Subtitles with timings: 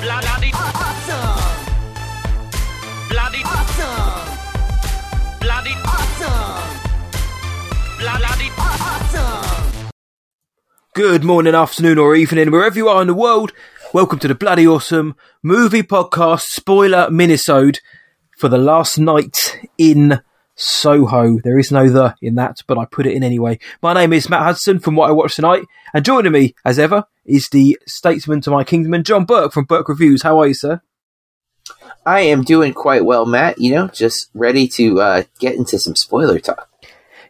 [0.00, 1.66] Bloody Awesome!
[3.08, 4.38] bloody Awesome!
[5.40, 6.80] bloody Awesome!
[7.98, 9.90] bloody Awesome!
[10.94, 13.52] Good morning, afternoon, or evening, wherever you are in the world.
[13.92, 17.80] Welcome to the bloody awesome movie podcast spoiler minisode
[18.36, 20.20] for the last night in
[20.58, 21.38] Soho.
[21.38, 23.58] There is no the in that, but I put it in anyway.
[23.80, 25.64] My name is Matt Hudson from What I Watched Tonight,
[25.94, 29.64] and joining me, as ever, is the statesman to my kingdom, and John Burke from
[29.64, 30.22] Burke Reviews.
[30.22, 30.82] How are you, sir?
[32.04, 33.58] I am doing quite well, Matt.
[33.58, 36.68] You know, just ready to uh, get into some spoiler talk.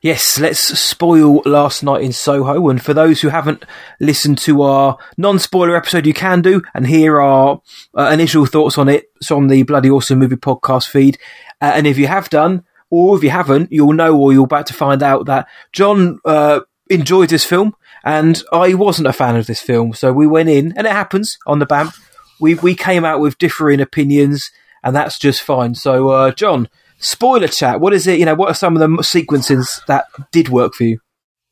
[0.01, 2.69] Yes, let's spoil last night in Soho.
[2.69, 3.65] And for those who haven't
[3.99, 6.63] listened to our non-spoiler episode, you can do.
[6.73, 7.61] And here are
[7.97, 9.11] uh, initial thoughts on it.
[9.17, 11.19] It's on the Bloody Awesome Movie podcast feed.
[11.61, 14.67] Uh, and if you have done, or if you haven't, you'll know or you're about
[14.67, 17.75] to find out that John uh, enjoyed this film,
[18.05, 19.93] and I wasn't a fan of this film.
[19.93, 21.91] So we went in, and it happens on the BAM.
[22.41, 24.51] We we came out with differing opinions,
[24.83, 25.75] and that's just fine.
[25.75, 27.81] So, uh, John, spoiler chat.
[27.81, 28.19] What is it?
[28.19, 31.01] You know, what are some of the sequences that did work for you?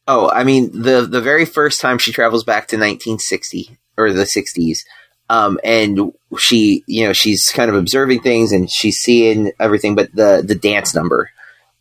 [0.07, 4.25] Oh, I mean, the the very first time she travels back to 1960 or the
[4.25, 4.85] 60s,
[5.29, 10.15] um, and she, you know, she's kind of observing things and she's seeing everything, but
[10.15, 11.31] the the dance number,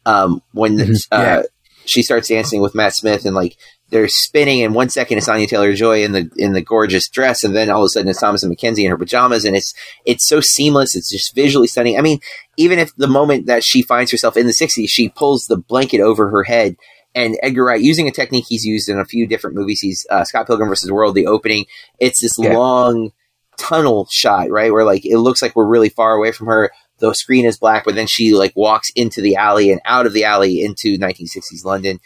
[0.06, 1.42] um, when Mhm, uh, yeah.
[1.86, 3.58] she starts dancing with Matt Smith and like
[3.92, 7.44] they're spinning, and one second it's Anya Taylor Joy in the in the gorgeous dress,
[7.44, 9.74] and then all of a sudden it's Thomasin McKenzie in her pajamas, and it's
[10.06, 10.96] it's so seamless.
[10.96, 11.98] It's just visually stunning.
[11.98, 12.20] I mean,
[12.58, 16.02] even if the moment that she finds herself in the 60s, she pulls the blanket
[16.02, 16.76] over her head
[17.14, 19.80] and Edgar Wright using a technique he's used in a few different movies.
[19.80, 21.66] He's uh, Scott Pilgrim versus the World, the opening.
[22.00, 22.58] It's this Yeah.
[22.58, 23.12] long
[23.58, 26.72] tunnel shot, right, where like it looks like we're really far away from her.
[27.00, 30.14] The screen is black, but then she like walks into the alley and out of
[30.14, 32.00] the alley into 1960s London.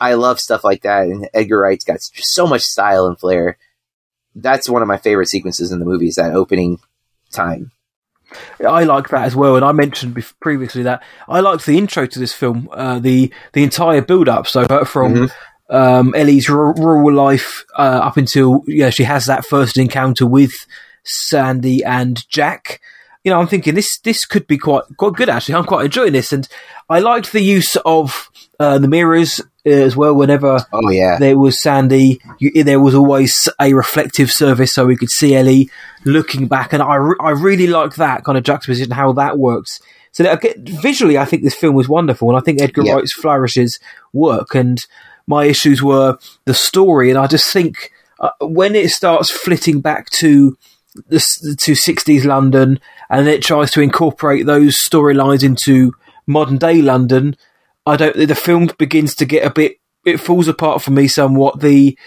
[0.00, 3.56] I love stuff like that, and Edgar Wright's got so much style and flair.
[4.34, 6.08] That's one of my favorite sequences in the movie.
[6.08, 6.78] Is that opening
[7.32, 7.70] time?
[8.66, 12.18] I like that as well, and I mentioned previously that I liked the intro to
[12.18, 14.48] this film, uh, the the entire build up.
[14.48, 15.30] So uh, from Mhm.
[15.70, 20.52] um, Ellie's r- rural life uh, up until yeah, she has that first encounter with
[21.04, 22.80] Sandy and Jack.
[23.22, 25.54] You know, I'm thinking this this could be quite quite good actually.
[25.54, 26.46] I'm quite enjoying this, and
[26.90, 30.14] I liked the use of uh, the mirrors uh, as well.
[30.14, 32.20] Whenever Oh yeah, there was Sandy.
[32.38, 35.70] You, there was always a reflective surface, so we could see Ellie
[36.04, 39.80] looking back, and I, re- I really like that kind of juxtaposition, how that works.
[40.12, 42.94] So that, visually, I think this film was wonderful, and I think Edgar Yeah.
[42.94, 43.80] Wright's flourishes
[44.12, 44.54] work.
[44.54, 44.78] And
[45.26, 47.90] my issues were the story, and I just think
[48.20, 50.56] uh, when it starts flitting back to
[50.94, 55.92] the to sixties London, and it tries to incorporate those storylines into
[56.26, 57.36] modern day London,
[57.86, 58.16] I don't.
[58.16, 59.78] The film begins to get a bit.
[60.04, 61.60] It falls apart for me somewhat.
[61.60, 61.98] The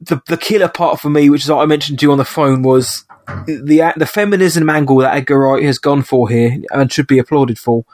[0.00, 2.24] the the killer part for me, which is what I mentioned to you on the
[2.24, 3.04] phone, was
[3.46, 7.58] the the feminism angle that Edgar Wright has gone for here and should be applauded
[7.58, 7.84] for.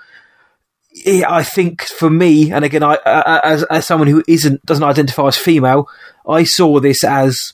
[1.06, 5.36] I think for me, and again, I as as someone who isn't doesn't identify as
[5.36, 5.88] female,
[6.26, 7.52] I saw this as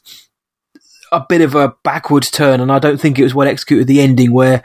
[1.23, 3.87] a bit of a backwards turn, and I don't think it was well executed.
[3.87, 4.63] The ending where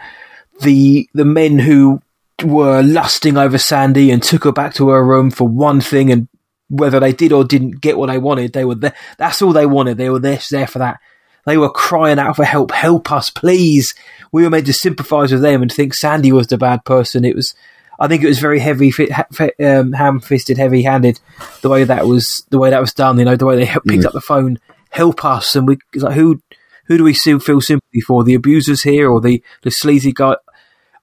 [0.62, 2.02] the the men who
[2.44, 6.28] were lusting over Sandy and took her back to her room for one thing, and
[6.70, 8.94] whether they did or didn't get what they wanted, they were there.
[9.18, 9.98] That's all they wanted.
[9.98, 11.00] They were there, there for that.
[11.46, 12.72] They were crying out for help.
[12.72, 13.96] Help us, please.
[14.32, 17.26] We were meant to sympathise with them and think Sandy was the bad person.
[17.26, 17.56] It was,
[18.00, 21.20] I think, it was very heavy, fi- ha- fi- um, ham-fisted, heavy-handed.
[21.62, 23.18] The way that was, the way that was done.
[23.18, 24.60] You know, the way they he- picked up the phone,
[24.90, 26.42] help us, and we like who,
[26.86, 28.24] who do we feel sympathy for?
[28.24, 30.36] The abusers here or the the sleazy guy?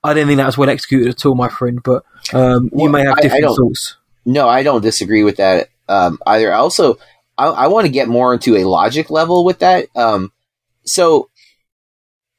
[0.05, 1.83] I don't think that was well executed at all, my friend.
[1.83, 3.97] But um, you Well, may have I- I different thoughts.
[4.25, 6.53] No, I don't disagree with that um, either.
[6.53, 6.99] I also,
[7.39, 9.87] I, I want to get more into a logic level with that.
[9.97, 10.33] Um,
[10.85, 11.31] so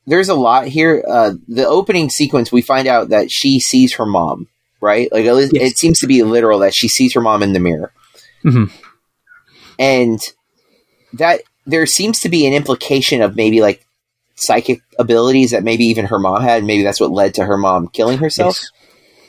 [0.06, 1.04] there's a lot here.
[1.08, 4.48] Uh, the opening sequence, we find out that she sees her mom,
[4.82, 5.10] right?
[5.12, 5.72] Like it, Yes.
[5.72, 7.92] it seems to be literal that she sees her mom in the mirror,
[8.44, 8.70] Mhm.
[9.80, 10.20] and
[11.14, 13.86] that there seems to be an implication of maybe like
[14.36, 16.64] psychic abilities that maybe even her mom had.
[16.64, 18.72] Maybe that's what led to her mom killing herself Yes.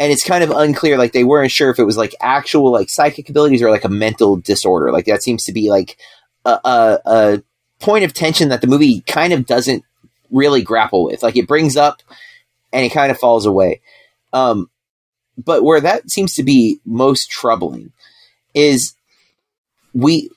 [0.01, 2.89] and it's kind of unclear like they weren't sure if it was like actual like
[2.91, 5.97] psychic abilities or like a mental disorder like that seems to be like
[6.45, 7.43] a, a, a
[7.81, 9.83] point of tension that the movie kind of doesn't
[10.31, 12.03] really grapple with like it brings up
[12.73, 13.81] and it kind of falls away
[14.35, 14.69] um,
[15.43, 17.93] but where that seems to be most troubling
[18.55, 18.95] is
[19.95, 20.31] we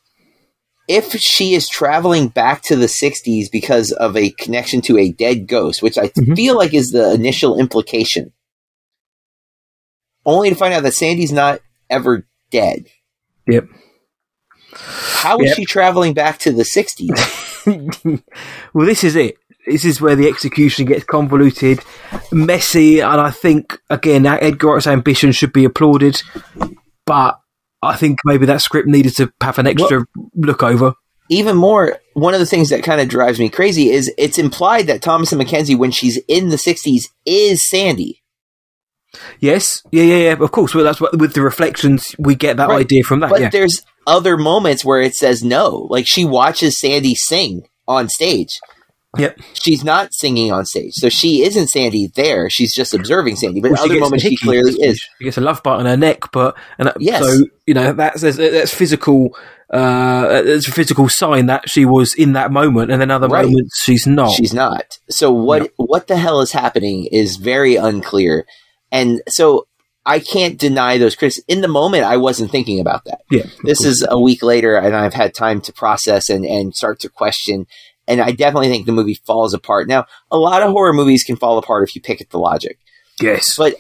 [0.88, 5.48] if she is traveling back to the 60s because of a connection to a dead
[5.48, 6.36] ghost which i Mhm.
[6.36, 8.32] feel like is the initial implication
[10.26, 12.86] only to find out that Sandy's not ever dead.
[13.48, 13.66] Yep.
[14.74, 15.58] How is Yep.
[15.58, 17.18] she traveling back to the 60s?
[18.74, 19.38] well, this is it.
[19.68, 21.80] this is where the execution gets convoluted,
[22.32, 26.22] messy, and I think again Edgar Wright's ambition should be applauded,
[27.06, 27.41] but
[27.82, 30.06] I think maybe that script needed to have an extra
[30.36, 30.94] look over.
[31.30, 34.88] even more, one of the things that kind of drives me crazy is it's implied
[34.88, 38.22] that Thomasin McKenzie, when she's in the 60s, is Sandy.
[39.40, 40.32] Yes, yeah, yeah, yeah.
[40.44, 42.82] Of course, well, that's what with the reflections we get that Right.
[42.82, 43.30] idea from that.
[43.30, 45.88] But yeah, there's other moments where it says no.
[45.90, 48.48] Like she watches Sandy sing on stage.
[49.18, 49.40] Yep.
[49.54, 50.94] She's not singing on stage.
[50.96, 52.50] So she isn't Sandy there.
[52.50, 53.62] She's just observing Sandy.
[53.62, 55.00] But in Well, other moments, she clearly is.
[55.18, 57.24] She gets a love bite on her neck, but and that- Yes.
[57.24, 59.36] so you know that's that's, physical.
[59.74, 63.46] Uh, it's a physical sign that she was in that moment, and then other Right.
[63.46, 64.32] moments she's not.
[64.34, 64.98] She's not.
[65.10, 68.46] So what what the hell is happening is very unclear.
[68.92, 69.68] And so
[70.06, 71.40] I can't deny those critics.
[71.48, 73.20] In the moment, I wasn't thinking about that.
[73.32, 73.86] yeah, this course.
[74.02, 77.66] is a week later and I've had time to process and, and start to question.
[78.12, 79.88] And I definitely think the movie falls apart.
[79.88, 82.78] Now, a lot of horror movies can fall apart if you pick at the logic,
[83.22, 83.56] yes.
[83.58, 83.76] but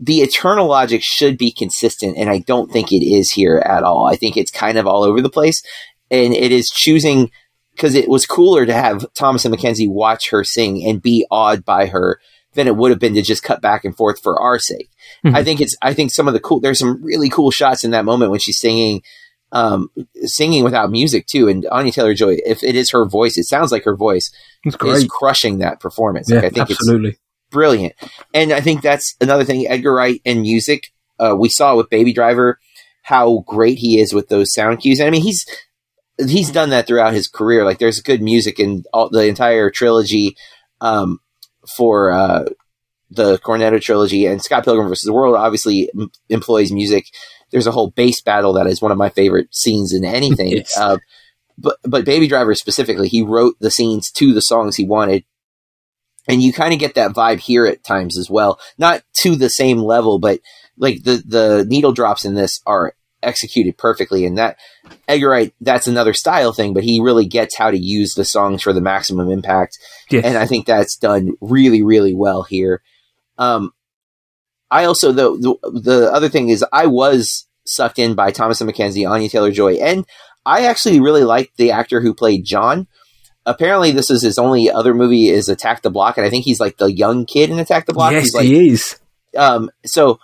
[0.00, 2.16] the eternal logic should be consistent.
[2.16, 4.06] And I don't think it is here at all.
[4.06, 5.62] I think it's kind of all over the place.
[6.10, 7.30] And it is choosing
[7.72, 11.86] because it was cooler to have Thomasin McKenzie watch her sing and be awed by
[11.86, 12.20] her
[12.54, 14.90] than it would have been to just cut back and forth for our sake.
[15.24, 15.34] Mhm.
[15.34, 17.90] I think it's, I think some of the cool, there's some really cool shots in
[17.92, 19.02] that moment when she's singing,
[19.52, 19.90] um,
[20.24, 21.48] singing without music too.
[21.48, 24.30] And Anya Taylor Joy, if it is her voice, it sounds like her voice
[24.64, 26.28] is crushing that performance.
[26.28, 27.18] Yeah, Like, I think it's absolutely.
[27.50, 27.94] brilliant.
[28.34, 29.66] And I think that's another thing.
[29.66, 32.58] Edgar Wright and music, uh, we saw with Baby Driver
[33.02, 35.00] how great he is with those sound cues.
[35.00, 35.46] And I mean, he's
[36.18, 37.64] he's done that throughout his career.
[37.64, 40.36] Like, there's good music in all, the entire trilogy
[40.80, 41.20] um,
[41.76, 42.44] for uh,
[43.10, 47.06] the Cornetto trilogy, and Scott Pilgrim versus the World obviously m- employs music.
[47.50, 50.48] There's a whole bass battle that is one of my favorite scenes in anything.
[50.58, 50.76] Yes.
[50.76, 50.98] uh,
[51.56, 55.24] but but Baby Driver specifically, he wrote the scenes to the songs he wanted
[56.28, 58.60] and you kind of get that vibe here at times as well.
[58.76, 60.40] Not to the same level, but
[60.76, 64.56] like the the needle drops in this are executed perfectly, and that
[65.08, 68.62] Edgar Wright, that's another style thing, but he really gets how to use the songs
[68.62, 69.76] for the maximum impact,
[70.10, 70.24] Yes.
[70.24, 72.82] and I think that's done really really well here.
[73.38, 73.72] Um,
[74.70, 79.08] I also the, the the other thing is I was sucked in by Thomasin McKenzie,
[79.08, 80.06] Anya Taylor Joy, and
[80.44, 82.86] I actually really liked the actor who played John
[83.48, 86.60] apparently this is his only other movie is Attack the Block, and I think he's
[86.60, 88.12] like the young kid in Attack the Block.
[88.12, 88.98] yes, he's like, he is.
[89.36, 90.20] um, so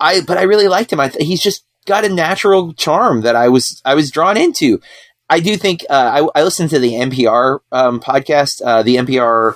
[0.00, 1.00] I, but I really liked him.
[1.00, 4.80] I th- he's just got a natural charm that I was I was drawn into.
[5.28, 8.62] I do think uh, I, I listened to the NPR um, podcast.
[8.64, 9.54] Uh, the NPR.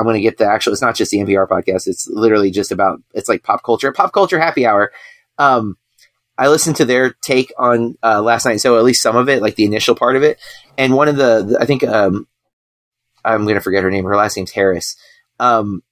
[0.00, 0.72] I'm going to get the actual.
[0.72, 1.86] It's not just the NPR podcast.
[1.86, 3.02] It's literally just about.
[3.12, 3.92] It's like pop culture.
[3.92, 4.92] Pop culture happy hour.
[5.38, 5.76] Um,
[6.38, 9.42] I listened to their take on uh, last night, so at least some of it,
[9.42, 10.38] like the initial part of it,
[10.78, 12.26] and one of the, the- I think um,
[13.24, 14.04] I'm going to forget her name.
[14.06, 14.96] Her last name's Harris.
[15.38, 15.82] Um,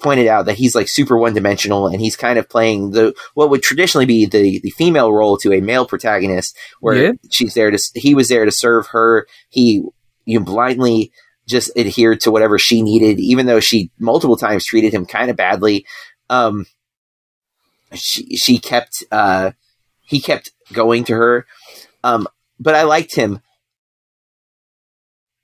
[0.00, 3.50] pointed out that he's like super one dimensional, and he's kind of playing the what
[3.50, 7.12] would traditionally be the the female role to a male protagonist, where Yeah.
[7.30, 9.26] she's there to he was there to serve her.
[9.50, 9.82] He
[10.24, 11.12] you blindly
[11.46, 15.36] just adhered to whatever she needed, even though she multiple times treated him kind of
[15.36, 15.86] badly.
[16.30, 16.66] Um,
[17.94, 19.52] she she kept uh,
[20.02, 21.46] he kept going to her,
[22.02, 22.26] um,
[22.58, 23.40] but I liked him.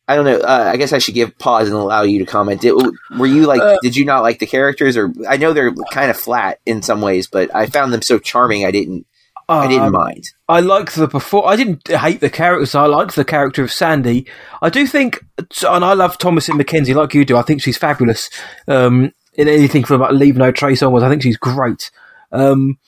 [0.09, 0.39] I don't know.
[0.39, 2.61] Uh, I guess I should give pause and allow you to comment.
[2.61, 2.75] Did,
[3.17, 3.61] were you like?
[3.61, 6.83] Uh, did you not like the characters, or I know they're kind of flat in
[6.83, 8.65] some ways, but I found them so charming.
[8.65, 9.07] I didn't.
[9.51, 10.25] I didn't Um, mind.
[10.49, 11.49] I like the before.
[11.49, 12.75] I didn't hate the characters.
[12.75, 14.27] I like the character of Sandy.
[14.63, 17.37] I do think, and I love Thomasin McKenzie like you do.
[17.37, 18.31] I think she's fabulous.
[18.69, 21.91] Um, in anything from like Leave No Trace onwards, I think she's great.
[22.33, 22.79] Um,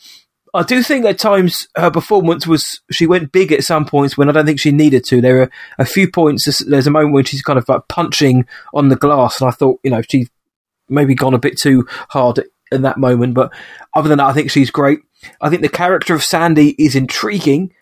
[0.54, 4.28] I do think at times her performance was she went big at some points when
[4.28, 5.21] I don't think she needed to.
[5.21, 6.45] There are a few points.
[6.45, 9.52] There's- There's a moment when she's kind of like punching on the glass, and I
[9.52, 10.28] thought you know she
[10.88, 13.35] maybe gone a bit too hard in that moment.
[13.35, 13.52] But
[13.95, 15.00] other than that, I think she's great.
[15.41, 17.73] I think the character of Sandy is intriguing,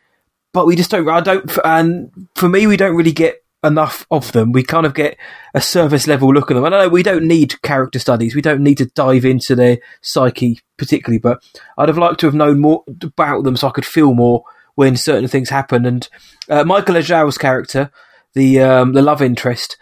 [0.53, 1.09] but we just don't.
[1.09, 1.51] I don't.
[1.65, 4.53] And for me, we don't really get enough of them.
[4.53, 5.17] We kind of get
[5.55, 6.65] a surface level look at them.
[6.65, 6.89] I know.
[6.89, 8.35] We don't need character studies.
[8.35, 11.19] We don't need to dive into their psyche particularly.
[11.19, 11.43] But
[11.77, 14.45] I'd have liked to have known more about them so I could feel more
[14.75, 15.85] when certain things happen.
[15.85, 16.09] And
[16.49, 17.91] uh, Michael Ajao's character,
[18.35, 19.77] the um, the love interest.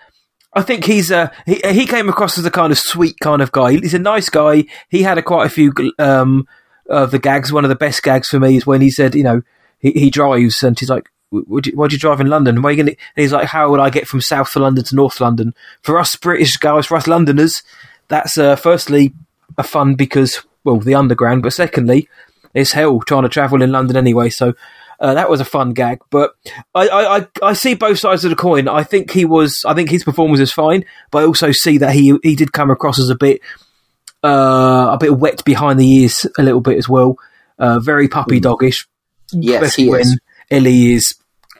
[0.58, 3.52] I think he's uh, he he came across as a kind of sweet kind of
[3.52, 3.72] guy.
[3.72, 4.64] He's a nice guy.
[4.88, 6.48] He had a, quite a few um,
[6.88, 7.52] of the gags.
[7.52, 9.42] One of the best gags for me is when he said, you know,
[9.78, 12.60] he, he drives and he's like, would you, why'd you drive in London?
[12.60, 15.20] Why are you gonna, he's like, how would I get from South London to North
[15.20, 15.54] London?
[15.80, 17.62] For us British guys, for us Londoners,
[18.08, 19.14] that's uh, firstly
[19.56, 22.08] a fun because well the underground, but secondly
[22.52, 24.28] it's hell trying to travel in London anyway.
[24.28, 24.54] So
[25.00, 26.32] Uh, that was a fun gag, but
[26.74, 28.66] I, I, I, I see both sides of the coin.
[28.66, 31.92] I think he was, I think his performance is fine, but I also see that
[31.92, 33.40] he he did come across as a bit,
[34.24, 37.16] uh, a bit wet behind the ears a little bit as well.
[37.60, 38.88] Uh, very puppy doggish,
[39.32, 40.20] Yes, he when is.
[40.50, 41.14] Ellie is,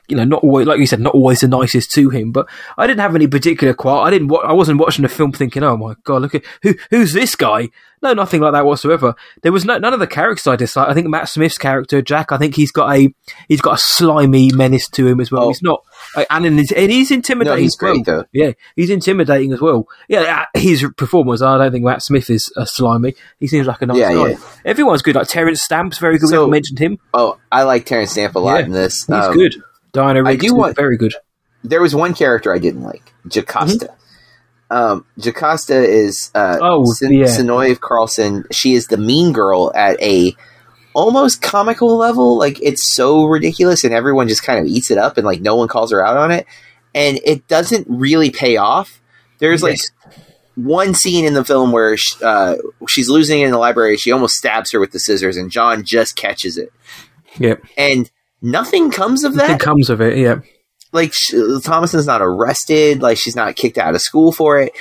[0.09, 2.31] you know, not always like you said, not always the nicest to him.
[2.31, 2.47] But
[2.77, 3.99] I didn't have any particular qual.
[4.01, 4.27] I didn't.
[4.29, 7.35] Wa- I wasn't watching the film thinking, "Oh my god, look at who who's this
[7.35, 7.69] guy."
[8.01, 9.13] No, nothing like that whatsoever.
[9.41, 10.87] There was no, none of the characters I dislike.
[10.87, 12.31] I think Matt Smith's character Jack.
[12.31, 13.13] I think he's got a
[13.49, 15.43] he's got a slimy menace to him as well.
[15.43, 15.47] Oh.
[15.49, 15.83] He's not,
[16.29, 17.57] and, and he's, and he's intimidating.
[17.57, 17.93] No, he's as well.
[17.95, 18.23] great, though.
[18.31, 19.85] Yeah, he's intimidating as well.
[20.07, 21.41] Yeah, uh, his performance.
[21.41, 23.15] I don't think Matt Smith is uh, slimy.
[23.37, 24.29] He seems like a nice Yeah, guy.
[24.29, 24.37] yeah.
[24.63, 25.15] Everyone's good.
[25.15, 26.29] Like Terence Stamp's very good.
[26.29, 26.99] we haven't mentioned him.
[27.13, 29.07] Oh, I like Terence Stamp a lot Yeah, in this.
[29.07, 29.55] He's Um, good.
[29.91, 31.13] Diana I Riggs do want- very good.
[31.63, 33.89] There was one character I didn't like, Jocasta.
[34.71, 37.25] Um, Jocasta is uh, Oh, Sin- yeah.
[37.25, 38.45] Synnøve Karlsen.
[38.51, 40.35] She is the mean girl at a
[40.93, 42.37] almost comical level.
[42.37, 45.55] Like it's so ridiculous, and everyone just kind of eats it up, and like no
[45.55, 46.45] one calls her out on it,
[46.95, 49.01] and it doesn't really pay off.
[49.39, 49.79] There's like
[50.55, 52.55] one scene in the film where sh uh,
[52.87, 53.97] she's losing it in the library.
[53.97, 56.71] She almost stabs her with the scissors, and John just catches it,
[57.37, 57.63] Yep.
[57.77, 58.09] and
[58.41, 59.43] nothing comes of that.
[59.49, 60.17] Nothing comes of it.
[60.17, 60.39] Yeah.
[60.91, 64.71] like sh- Thomasin's not arrested, like she's not kicked out of school for it.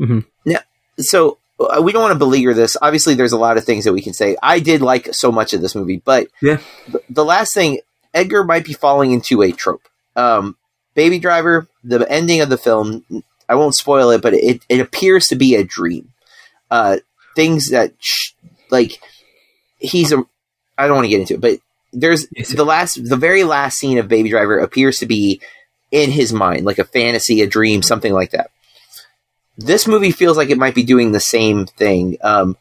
[0.00, 0.24] Mhm.
[0.44, 0.58] Now,
[0.98, 2.76] so uh, we don't want to beleaguer this.
[2.82, 4.36] Obviously, there's a lot of things that we can say.
[4.42, 6.58] I did like so much of this movie, but Yeah.
[6.90, 7.80] th- the last thing,
[8.12, 9.88] Edgar might be falling into a trope.
[10.16, 10.56] Um,
[10.94, 13.04] Baby Driver, the ending of the film,
[13.48, 16.12] I won't spoil it, but it, it appears to be a dream.
[16.70, 16.98] Uh,
[17.36, 18.32] things that, sh-
[18.70, 19.00] like,
[19.78, 20.22] he's a,
[20.76, 21.58] I don't want to get into it, but
[21.92, 25.40] there's the last, the very last scene of Baby Driver appears to be
[25.90, 28.50] in his mind, like a fantasy, a dream, something like that.
[29.58, 32.16] This movie feels like it might be doing the same thing.
[32.22, 32.56] Um,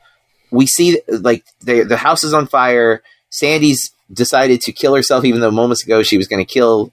[0.52, 3.02] we see like the the house is on fire.
[3.30, 6.92] Sandy's decided to kill herself, even though moments ago she was going to kill,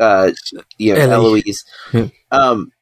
[0.00, 0.32] uh,
[0.76, 1.42] you know, Ellie.
[1.46, 1.64] Eloise.
[2.32, 2.72] Um,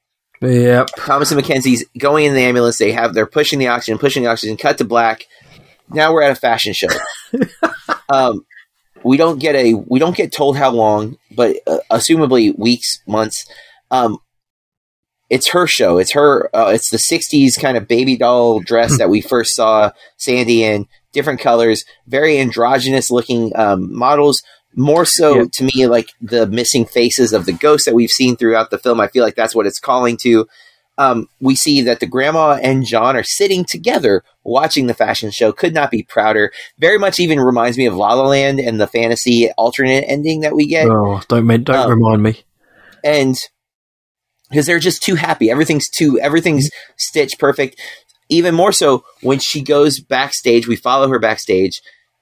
[0.41, 0.91] Yep.
[0.99, 2.79] Thomasin McKenzie's going in the ambulance.
[2.79, 4.57] They have they're pushing the oxygen, pushing the oxygen.
[4.57, 5.27] Cut to black.
[5.89, 6.89] Now we're at a fashion show.
[8.09, 8.45] um,
[9.05, 13.47] we don't get a we don't get told how long, but uh, assumably weeks, months.
[13.91, 14.19] Um,
[15.31, 15.99] it's her show.
[15.99, 16.51] It's her.
[16.55, 20.87] Uh, it's the '60s kind of baby doll dress that we first saw Sandy in.
[21.13, 24.43] Different colors, very androgynous looking um, models.
[24.77, 25.45] More so Yeah.
[25.53, 29.01] to me, like the missing faces of the ghosts that we've seen throughout the film.
[29.01, 30.47] I feel like that's what it's calling to.
[30.97, 35.51] Um, we see that the grandma and John are sitting together watching the fashion show.
[35.53, 36.53] Could not be prouder.
[36.79, 40.55] Very much even reminds me of La La Land and the fantasy alternate ending that
[40.55, 42.45] we get Oh, don't don't Um, remind me.
[43.03, 43.35] and
[44.51, 47.81] because they're just too happy everything's too everything's stitch perfect
[48.29, 51.73] even more so when she goes backstage we follow her backstage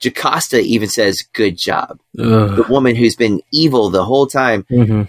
[0.01, 5.09] jocasta even says good job the woman who's been evil the whole time Mhm.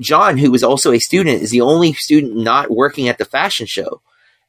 [0.00, 3.66] John who was also a student is the only student not working at the fashion
[3.66, 4.00] show.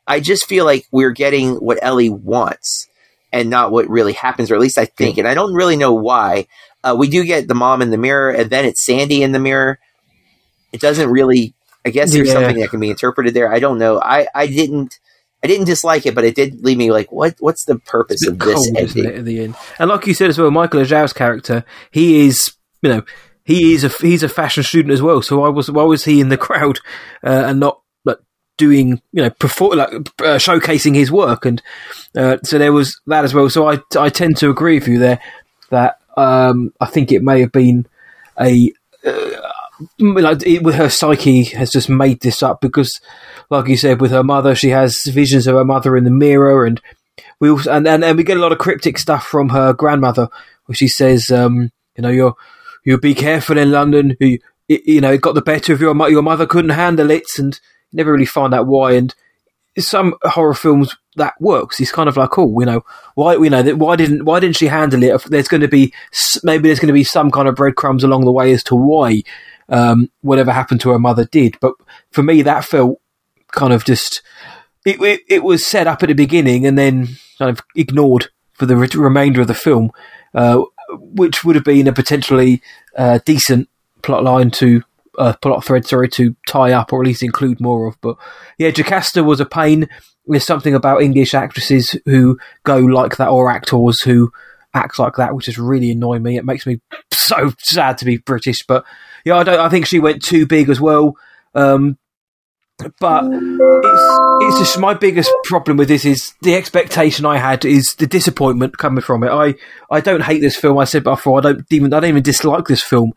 [0.07, 2.87] I just feel like we're getting what ellie wants
[3.31, 5.17] and not what really happens or at least i think.
[5.17, 6.47] And i don't really know why.
[6.83, 9.39] Uh, we do get the mom in the mirror and then it's sandy in the
[9.39, 9.77] mirror.
[10.71, 11.53] It doesn't really
[11.85, 12.33] i guess there's Yeah.
[12.33, 13.51] something that can be interpreted there.
[13.51, 13.99] I don't know.
[14.01, 14.99] I i didn't
[15.43, 18.37] i didn't dislike it but it did leave me like what what's the purpose of
[18.39, 19.05] this cold, ending?
[19.05, 19.55] at the end?
[19.79, 23.03] And like you said as well, Michael Ajao's character, he is, you know,
[23.51, 25.21] he is a he's a fashion student as well.
[25.21, 26.79] So why was why was he in the crowd
[27.23, 28.19] uh, and not like
[28.57, 31.45] doing, you know, perform like uh, showcasing his work?
[31.45, 31.61] And
[32.15, 33.49] uh, so there was that as well.
[33.49, 35.19] So I I tend to agree with you there
[35.69, 37.85] that um, I think it may have been
[38.39, 38.71] a
[39.99, 43.01] like it, her psyche has just made this up because,
[43.49, 46.65] like you said, with her mother, she has visions of her mother in the mirror,
[46.65, 46.81] and
[47.39, 50.29] we also and and, and we get a lot of cryptic stuff from her grandmother,
[50.65, 52.35] where she says, um, you know, you're
[52.83, 54.15] you be careful in London.
[54.19, 57.27] You, you know, it got the better of your mo- your mother couldn't handle it,
[57.37, 57.59] and
[57.91, 58.93] you never really find out why.
[58.93, 59.13] And
[59.77, 61.79] some horror films that works.
[61.79, 62.83] It's kind of like, oh, you know,
[63.15, 65.23] why you know why didn't why didn't she handle it?
[65.23, 65.93] There's going to be
[66.43, 69.23] maybe there's going to be some kind of breadcrumbs along the way as to why
[69.69, 71.57] um, whatever happened to her mother did.
[71.59, 71.73] But
[72.11, 72.99] for me, that felt
[73.51, 74.21] kind of just
[74.85, 77.07] it, it, it was set up at the beginning and then
[77.37, 79.91] kind of ignored for the re- remainder of the film,
[80.33, 80.63] uh,
[80.99, 82.61] which would have been a potentially
[82.95, 83.69] uh, decent
[84.01, 84.81] plot line to
[85.17, 87.99] uh, plot thread, sorry, to tie up or at least include more of.
[88.01, 88.17] But
[88.57, 89.89] yeah, Jocasta was a pain.
[90.25, 94.31] There's something about English actresses who go like that or actors who
[94.73, 96.37] act like that, which is really annoying me.
[96.37, 96.79] It makes me
[97.11, 98.85] so sad to be British, but
[99.25, 99.59] yeah, I don't.
[99.59, 101.15] I think she went too big as well.
[101.53, 101.97] Um,
[102.99, 103.57] but mm.
[103.83, 108.07] it's it's just my biggest problem with this is the expectation I had is the
[108.07, 109.29] disappointment coming from it.
[109.29, 109.55] I
[109.89, 110.77] I don't hate this film.
[110.77, 113.13] I said before I don't even I don't even dislike this film.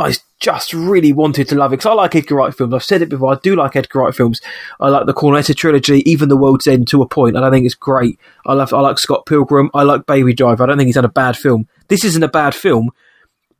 [0.00, 2.72] I just really wanted to love it because I like Edgar Wright films.
[2.72, 3.34] I've said it before.
[3.34, 4.40] I do like Edgar Wright films.
[4.80, 7.66] I like the Cornetto trilogy, even The World's End to a point, and I think
[7.66, 8.18] it's great.
[8.46, 8.72] I love.
[8.72, 9.70] I like Scott Pilgrim.
[9.74, 10.64] I like Baby Driver.
[10.64, 11.68] I don't think he's done a bad film.
[11.88, 12.90] This isn't a bad film,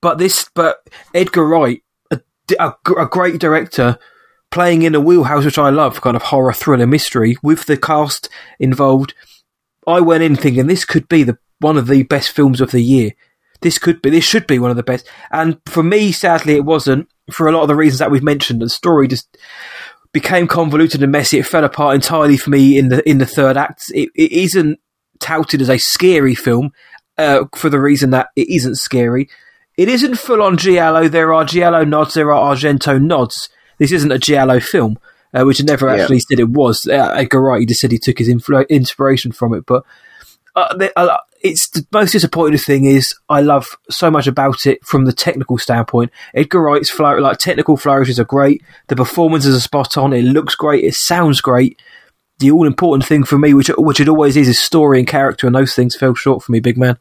[0.00, 0.78] but this, but
[1.12, 2.21] Edgar Wright, a,
[2.59, 3.99] a, a great director,
[4.50, 8.28] playing in a wheelhouse which I love, kind of horror thriller mystery with the cast
[8.59, 9.14] involved.
[9.87, 12.83] I went in thinking this could be the one of the best films of the
[12.83, 13.12] year.
[13.61, 15.07] This could be, this should be one of the best.
[15.30, 17.09] And for me, sadly, it wasn't.
[17.30, 19.37] For a lot of the reasons that we've mentioned, the story just
[20.12, 21.38] became convoluted and messy.
[21.38, 23.85] It fell apart entirely for me in the in the third act.
[23.95, 24.80] It, it isn't
[25.21, 26.73] touted as a scary film
[27.19, 29.28] uh, for the reason that it isn't scary.
[29.76, 31.09] It isn't full on giallo.
[31.09, 32.14] There are giallo nods.
[32.14, 33.49] There are Argento nods.
[33.80, 34.99] This isn't a giallo film,
[35.34, 36.02] uh, which I never Yeah.
[36.02, 36.87] actually said it was.
[36.88, 39.82] Uh, Edgar Wright just said he took his influ- inspiration from it, but
[40.54, 44.84] uh, the, uh, it's the most disappointing thing is I love so much about it
[44.84, 46.10] from the technical standpoint.
[46.34, 48.62] Edgar Wright's flour- like technical flourishes are great.
[48.88, 50.12] The performances are spot on.
[50.12, 50.84] It looks great.
[50.84, 51.80] It sounds great.
[52.40, 55.46] The all important thing for me, which which it always is, is story and character,
[55.46, 56.99] and those things fell short for me, big man.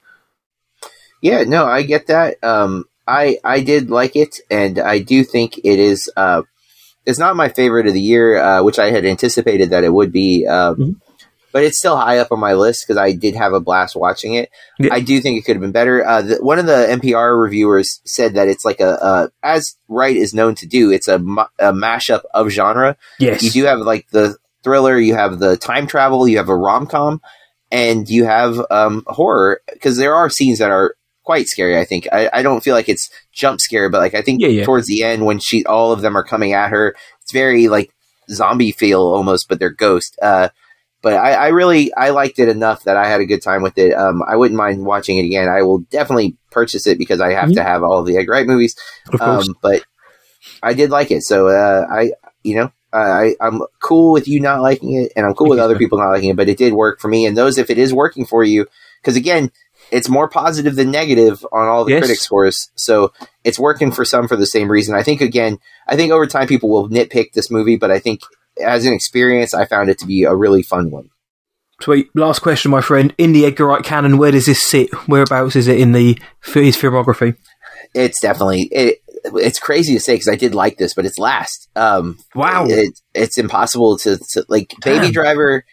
[1.21, 2.41] Yeah, no, I get that.
[2.43, 6.09] Um, I I did like it, and I do think it is.
[6.15, 6.43] Uh,
[7.10, 10.12] it's not my favorite of the year, uh, which I had anticipated that it would
[10.12, 10.46] be.
[10.48, 10.96] Um, Mhm.
[11.51, 14.36] But it's still high up on my list because I did have a blast watching
[14.36, 14.51] it.
[14.78, 14.94] Yeah.
[14.94, 16.06] I do think it could have been better.
[16.08, 20.16] Uh, the, one of the NPR reviewers said that it's like a, a as Wright
[20.16, 20.92] is known to do.
[20.92, 22.98] It's a, a mashup of genre.
[23.18, 26.56] Yes, You do have like the thriller, you have the time travel, you have a
[26.56, 27.20] rom com,
[27.72, 30.94] and you have um, horror because there are scenes that are
[31.29, 31.77] quite scary.
[31.77, 34.48] I think I, I don't feel like it's jump scare, but like I think Yeah,
[34.48, 34.65] yeah.
[34.65, 37.91] towards the end when she all of them are coming at her, it's very like
[38.31, 40.17] zombie feel almost, but they're ghost.
[40.24, 40.50] Uh,
[41.03, 43.77] but I, I really I liked it enough that I had a good time with
[43.77, 43.93] it.
[43.93, 45.48] Um, I wouldn't mind watching it again.
[45.48, 47.55] I will definitely purchase it because I have Mhm.
[47.57, 48.75] to have all the Edgar Wright movies.
[49.21, 49.83] Um, but
[50.63, 54.63] I did like it, so uh, I, you know, I, I'm cool with you not
[54.63, 56.36] liking it, and I'm cool with other people not liking it.
[56.38, 58.65] But it did work for me, and those, if it is working for you,
[58.99, 59.51] because again,
[59.91, 62.02] it's more positive than negative on all the Yes.
[62.02, 63.12] critic scores, so
[63.43, 64.95] it's working for some for the same reason.
[64.95, 68.21] I think again, I think over time people will nitpick this movie, but I think
[68.62, 71.10] as an experience, I found it to be a really fun one.
[71.82, 72.10] Sweet.
[72.13, 73.13] Last question, my friend.
[73.17, 74.93] In the Edgar Wright canon, where does this sit?
[75.08, 77.38] Whereabouts is it in the his filmography?
[77.93, 78.97] It's definitely it.
[79.36, 81.69] It's crazy to say because I did like this, but it's last.
[81.75, 82.65] Um, Wow.
[82.67, 85.63] it, it's impossible to, to like baby driver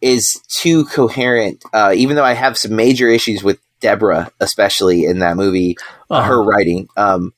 [0.00, 5.18] is too coherent uh, even though i have some major issues with deborah especially in
[5.20, 5.76] that movie
[6.10, 6.28] uh, Uh-huh.
[6.28, 7.32] her writing um,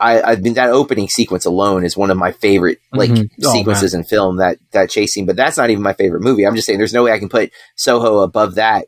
[0.00, 3.30] I, I mean that opening sequence alone is one of my favorite like Mhm.
[3.44, 6.46] Oh, sequences in film that that chase scene but that's not even my favorite movie
[6.46, 8.86] i'm just saying there's no way i can put soho above that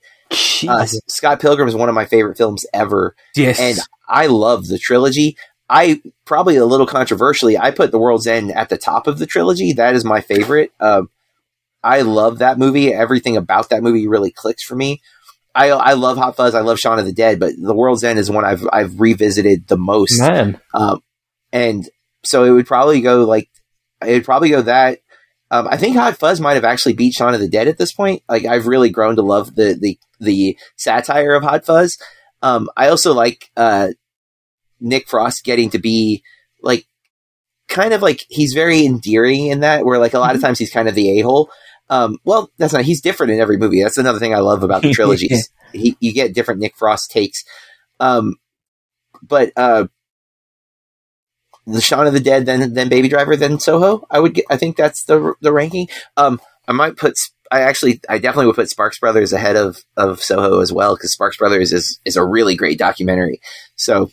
[0.68, 3.60] uh, scott pilgrim is one of my favorite films ever yes.
[3.60, 5.36] and I love the trilogy.
[5.68, 9.26] I probably a little controversially, I put The World's End at the top of the
[9.26, 9.72] trilogy.
[9.72, 10.70] That is my favorite.
[10.78, 11.10] Um,
[11.86, 12.92] I love that movie.
[12.92, 15.00] Everything about that movie really clicks for me.
[15.54, 16.54] I I love Hot Fuzz.
[16.54, 19.68] I love Shaun of the Dead, but The World's End is one I've I've revisited
[19.68, 20.20] the most.
[20.20, 20.60] man.
[20.74, 21.00] Um,
[21.52, 21.88] and
[22.24, 23.48] so it would probably go like
[24.04, 24.98] it would probably go that.
[25.50, 27.92] Um, I think Hot Fuzz might have actually beat Shaun of the Dead at this
[27.92, 28.22] point.
[28.28, 31.98] Like I've really grown to love the the the satire of Hot Fuzz.
[32.42, 33.88] Um, I also like uh,
[34.80, 36.22] Nick Frost getting to be
[36.60, 36.84] like
[37.68, 39.84] kind of like he's very endearing in that.
[39.84, 41.50] Where like a lot of times he's kind of the a hole.
[41.88, 42.84] Um, well, that's not.
[42.84, 43.82] He's different in every movie.
[43.82, 45.50] That's another thing I love about the trilogies.
[45.72, 47.44] he, you get different Nick Frost takes.
[48.00, 48.34] Um,
[49.22, 49.86] but uh,
[51.66, 54.06] the Shaun of the Dead, then then Baby Driver, then Soho.
[54.10, 54.44] I would get.
[54.50, 55.88] I think that's the the ranking.
[56.16, 57.14] Um, I might put.
[57.52, 61.12] I actually, I definitely would put Sparks Brothers ahead of of Soho as well because
[61.12, 63.40] Sparks Brothers is is a really great documentary.
[63.76, 64.10] So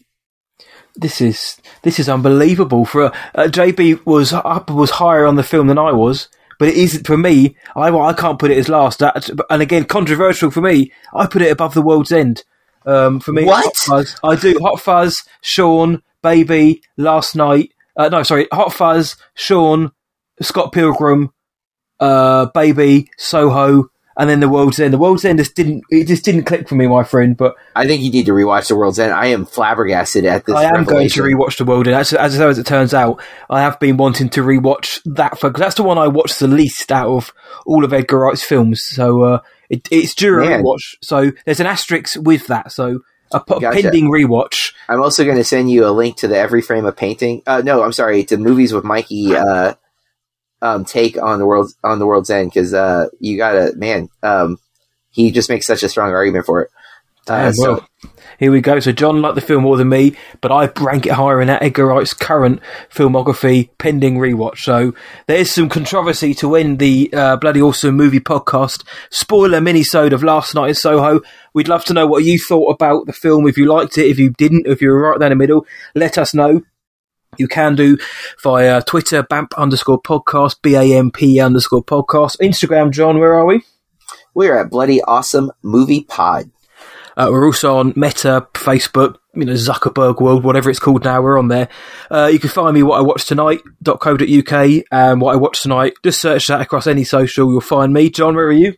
[0.95, 2.85] This is this is unbelievable.
[2.85, 3.11] For uh,
[3.49, 6.29] JB was up was higher on the film than I was,
[6.63, 7.57] but it isn't for me.
[7.75, 8.99] I I can't put it as last.
[8.99, 10.93] That, and again, controversial for me.
[11.13, 12.45] I put it above the World's End.
[12.85, 13.75] Um, for me, What?
[13.75, 14.15] Fuzz.
[14.23, 17.73] I do Hot Fuzz, Shaun, Baby, Last Night.
[17.97, 19.91] Uh, no, sorry, Hot Fuzz, Shaun,
[20.41, 21.33] Scott Pilgrim,
[21.99, 24.93] uh, Baby, Soho, and then the World's End.
[24.93, 27.35] The World's End just didn't it just didn't click for me, my friend.
[27.35, 29.13] But I think you need to rewatch The World's End.
[29.13, 30.55] I am flabbergasted at this.
[30.55, 31.23] I am going to revelation.
[31.25, 31.95] rewatch The World End.
[31.95, 35.75] As, as, as it turns out, I have been wanting to rewatch that because that's
[35.75, 37.33] the one I watched the least out of
[37.65, 38.83] all of Edgar Wright's films.
[38.83, 40.95] So uh, it, it's due a rewatch.
[41.01, 42.71] So there's an asterisk with that.
[42.71, 43.81] So a, p- Gotcha.
[43.81, 44.73] pending rewatch.
[44.87, 47.41] I'm also going to send you a link to the Every Frame a Painting.
[47.47, 49.35] Uh, no, I'm sorry, to movies with Mikey.
[49.35, 49.73] Uh,
[50.63, 54.09] um, take on the world's on the world's end because uh, you gotta man.
[54.23, 54.57] Um,
[55.11, 56.69] he just makes such a strong argument for it.
[57.27, 57.87] Uh, Damn, so- well,
[58.39, 58.79] here we go.
[58.79, 61.61] So John liked the film more than me, but I rank it higher in that
[61.61, 64.59] Edgar Wright's current filmography, pending rewatch.
[64.59, 64.93] So
[65.27, 68.83] there's some controversy to end the uh, bloody awesome movie podcast.
[69.09, 71.21] Spoiler mini-sode of last night in Soho.
[71.53, 73.47] We'd love to know what you thought about the film.
[73.47, 76.17] If you liked it, if you didn't, if you were right down the middle, let
[76.17, 76.63] us know.
[77.37, 77.97] You can do
[78.41, 82.37] via Twitter, BAMP underscore podcast, B-A-M-P underscore podcast.
[82.39, 83.63] Instagram, John, where are we?
[84.33, 86.49] we're at Bloody Awesome Movie Pod.
[87.15, 91.21] Uh, we're also on Meta, Facebook, you know, Zuckerberg World, whatever it's called now.
[91.21, 91.69] We're on there.
[92.09, 95.93] Uh, you can find me what I watched tonight.co.uk and what I watched tonight.
[96.03, 97.51] Just search that across any social.
[97.51, 98.09] You'll find me.
[98.09, 98.73] John, where are you?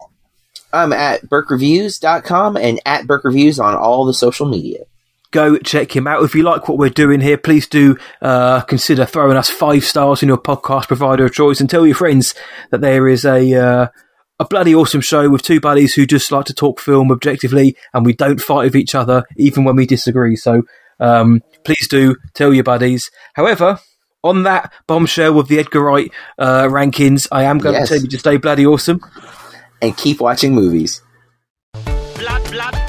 [0.74, 4.84] I'm at BurkeReviews.com and at Burke Reviews on all the social media.
[5.36, 6.24] Go check him out.
[6.24, 10.24] If you like what we're doing here, please do uh, consider throwing us five stars
[10.24, 12.34] in your podcast provider of choice and tell your friends
[12.71, 13.88] that there is a uh,
[14.39, 18.06] a bloody awesome show with two buddies who just like to talk film objectively and
[18.06, 20.38] we don't fight with each other even when we disagree.
[20.38, 20.62] So
[21.02, 23.12] um, please do tell your buddies.
[23.34, 23.80] However,
[24.24, 27.89] on that bombshell with the Edgar Wright uh, rankings, I am going Yes.
[27.89, 29.02] to tell you to stay bloody awesome.
[29.82, 31.02] And keep watching movies.
[31.74, 32.85] blood, blood,